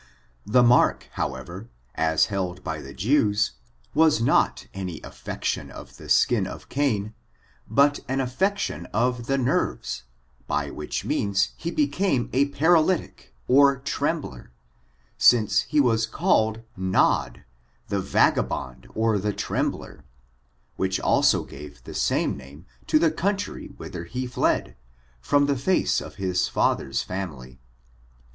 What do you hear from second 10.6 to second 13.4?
which means he became diparalyticy